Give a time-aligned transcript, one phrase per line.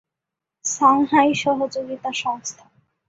[0.65, 2.65] Shanghai সহযোগিতা সংস্থা